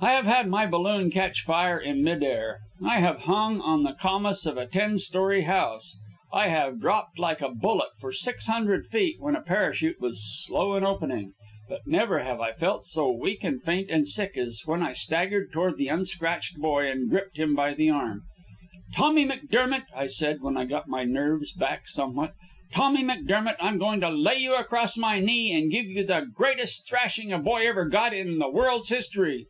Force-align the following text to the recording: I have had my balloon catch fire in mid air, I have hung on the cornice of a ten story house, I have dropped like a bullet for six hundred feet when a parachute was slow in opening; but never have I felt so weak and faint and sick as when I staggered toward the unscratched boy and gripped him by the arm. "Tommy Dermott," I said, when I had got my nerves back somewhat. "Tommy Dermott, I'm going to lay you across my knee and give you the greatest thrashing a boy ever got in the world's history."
I 0.00 0.10
have 0.12 0.26
had 0.26 0.48
my 0.50 0.66
balloon 0.66 1.10
catch 1.10 1.44
fire 1.46 1.78
in 1.80 2.04
mid 2.04 2.22
air, 2.22 2.58
I 2.84 3.00
have 3.00 3.22
hung 3.22 3.62
on 3.62 3.84
the 3.84 3.94
cornice 3.94 4.44
of 4.44 4.58
a 4.58 4.66
ten 4.66 4.98
story 4.98 5.44
house, 5.44 5.98
I 6.30 6.48
have 6.48 6.78
dropped 6.78 7.18
like 7.18 7.40
a 7.40 7.48
bullet 7.48 7.88
for 7.98 8.12
six 8.12 8.46
hundred 8.46 8.86
feet 8.86 9.16
when 9.18 9.34
a 9.34 9.40
parachute 9.40 10.02
was 10.02 10.22
slow 10.44 10.76
in 10.76 10.84
opening; 10.84 11.32
but 11.70 11.86
never 11.86 12.18
have 12.18 12.38
I 12.38 12.52
felt 12.52 12.84
so 12.84 13.10
weak 13.10 13.42
and 13.44 13.62
faint 13.62 13.90
and 13.90 14.06
sick 14.06 14.36
as 14.36 14.60
when 14.66 14.82
I 14.82 14.92
staggered 14.92 15.50
toward 15.54 15.78
the 15.78 15.88
unscratched 15.88 16.58
boy 16.58 16.90
and 16.90 17.08
gripped 17.08 17.38
him 17.38 17.54
by 17.54 17.72
the 17.72 17.88
arm. 17.88 18.24
"Tommy 18.94 19.24
Dermott," 19.50 19.84
I 19.96 20.06
said, 20.06 20.42
when 20.42 20.58
I 20.58 20.64
had 20.64 20.68
got 20.68 20.86
my 20.86 21.04
nerves 21.04 21.52
back 21.54 21.88
somewhat. 21.88 22.34
"Tommy 22.74 23.04
Dermott, 23.22 23.56
I'm 23.58 23.78
going 23.78 24.02
to 24.02 24.10
lay 24.10 24.36
you 24.36 24.54
across 24.54 24.98
my 24.98 25.18
knee 25.20 25.58
and 25.58 25.70
give 25.70 25.86
you 25.86 26.04
the 26.04 26.30
greatest 26.34 26.86
thrashing 26.86 27.32
a 27.32 27.38
boy 27.38 27.66
ever 27.66 27.86
got 27.86 28.12
in 28.12 28.38
the 28.38 28.50
world's 28.50 28.90
history." 28.90 29.46